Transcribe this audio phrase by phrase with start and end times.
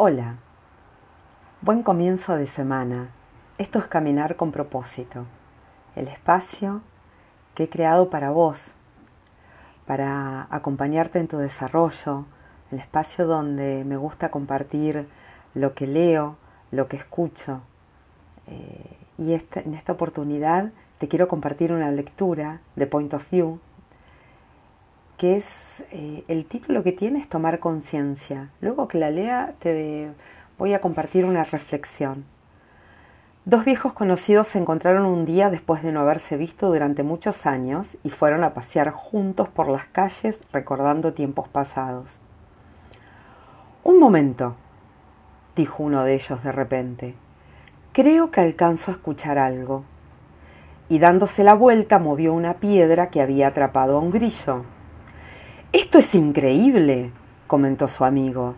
[0.00, 0.36] Hola,
[1.60, 3.08] buen comienzo de semana.
[3.58, 5.24] Esto es Caminar con propósito,
[5.96, 6.82] el espacio
[7.56, 8.60] que he creado para vos,
[9.88, 12.26] para acompañarte en tu desarrollo,
[12.70, 15.08] el espacio donde me gusta compartir
[15.54, 16.36] lo que leo,
[16.70, 17.60] lo que escucho.
[18.46, 23.58] Eh, y este, en esta oportunidad te quiero compartir una lectura de Point of View,
[25.18, 25.44] que es
[25.90, 28.50] eh, el título que tiene es Tomar conciencia.
[28.60, 30.10] Luego que la lea te
[30.56, 32.24] voy a compartir una reflexión.
[33.44, 37.86] Dos viejos conocidos se encontraron un día después de no haberse visto durante muchos años
[38.04, 42.10] y fueron a pasear juntos por las calles recordando tiempos pasados.
[43.82, 44.54] Un momento,
[45.56, 47.14] dijo uno de ellos de repente.
[47.92, 49.82] Creo que alcanzo a escuchar algo.
[50.88, 54.64] Y dándose la vuelta movió una piedra que había atrapado a un grillo.
[55.70, 57.10] Esto es increíble,
[57.46, 58.54] comentó su amigo.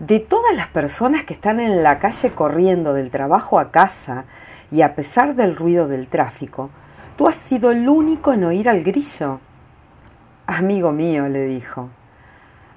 [0.00, 4.26] De todas las personas que están en la calle corriendo del trabajo a casa
[4.70, 6.68] y a pesar del ruido del tráfico,
[7.16, 9.40] tú has sido el único en oír al grillo.
[10.46, 11.88] Amigo mío, le dijo,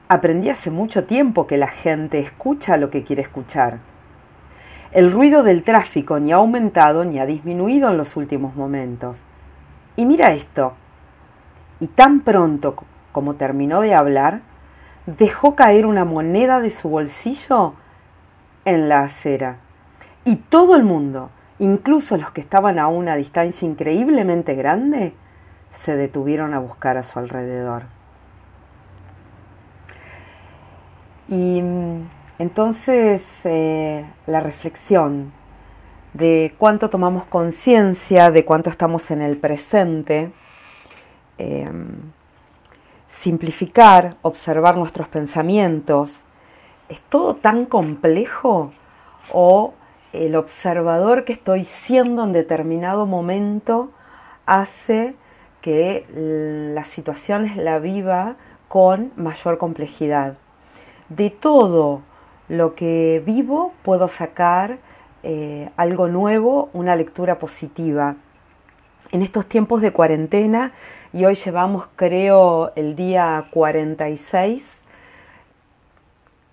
[0.08, 3.80] aprendí hace mucho tiempo que la gente escucha lo que quiere escuchar.
[4.94, 9.18] El ruido del tráfico ni ha aumentado ni ha disminuido en los últimos momentos.
[9.98, 10.76] Y mira esto.
[11.82, 12.78] Y tan pronto
[13.12, 14.42] como terminó de hablar,
[15.06, 17.74] dejó caer una moneda de su bolsillo
[18.66, 19.58] en la acera.
[20.26, 25.14] Y todo el mundo, incluso los que estaban a una distancia increíblemente grande,
[25.72, 27.84] se detuvieron a buscar a su alrededor.
[31.28, 35.32] Y mm, entonces eh, la reflexión
[36.14, 40.32] de cuánto tomamos conciencia, de cuánto estamos en el presente,
[41.38, 42.12] em,
[43.20, 46.12] simplificar, observar nuestros pensamientos,
[46.88, 48.72] ¿es todo tan complejo?
[49.32, 49.74] ¿O
[50.14, 53.92] el observador que estoy siendo en determinado momento
[54.46, 55.16] hace
[55.62, 56.06] que
[56.74, 58.36] las situaciones la viva
[58.70, 60.38] con mayor complejidad?
[61.10, 62.02] De todo
[62.48, 64.78] lo que vivo puedo sacar
[65.24, 68.16] eh, algo nuevo, una lectura positiva.
[69.12, 70.72] En estos tiempos de cuarentena
[71.12, 74.64] y hoy llevamos creo el día 46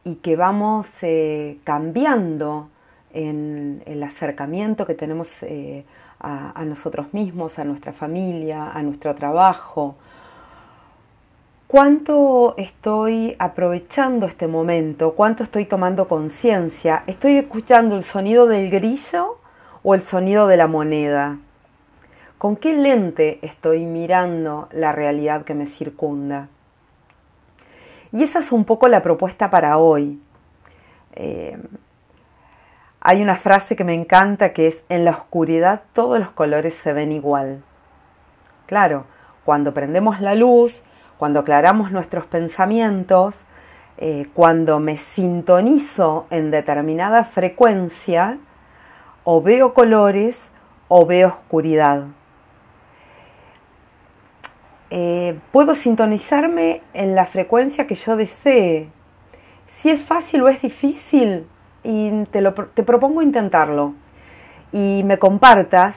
[0.04, 2.68] y que vamos eh, cambiando
[3.12, 5.84] en el acercamiento que tenemos eh,
[6.20, 9.96] a, nosotros mismos, a nuestra familia, a nuestro trabajo.
[11.66, 15.12] ¿Cuánto estoy aprovechando este momento?
[15.12, 17.02] ¿Cuánto estoy tomando conciencia?
[17.06, 19.38] ¿Estoy escuchando el sonido del grillo
[19.82, 21.38] o el sonido de la moneda?
[22.38, 26.48] ¿Con qué lente estoy mirando la realidad que me circunda?
[28.12, 30.20] Y esa es un poco la propuesta para hoy.
[31.14, 31.56] Eh,
[33.00, 36.92] hay una frase que me encanta que es, en la oscuridad todos los colores se
[36.92, 37.62] ven igual.
[38.66, 39.06] Claro,
[39.46, 40.82] cuando prendemos la luz,
[41.16, 43.34] cuando aclaramos nuestros pensamientos,
[43.96, 48.36] eh, cuando me sintonizo en determinada frecuencia,
[49.24, 50.36] o veo colores
[50.88, 52.04] o veo oscuridad.
[54.90, 58.88] Eh, puedo sintonizarme en la frecuencia que yo desee.
[59.68, 61.46] Si es fácil o es difícil,
[61.86, 63.94] y te, lo, te propongo intentarlo.
[64.72, 65.96] Y me compartas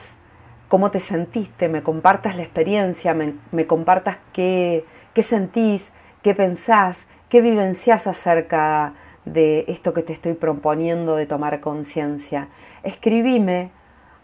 [0.68, 4.84] cómo te sentiste, me compartas la experiencia, me, compartas qué,
[5.14, 5.90] qué sentís,
[6.22, 6.96] qué pensás,
[7.28, 12.46] qué vivencias acerca de esto que te estoy proponiendo de tomar conciencia.
[12.84, 13.72] Escribime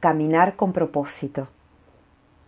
[0.00, 1.48] caminar con propósito.